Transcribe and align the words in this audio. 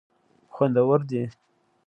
خوندور 0.53 0.99
دي. 1.09 1.23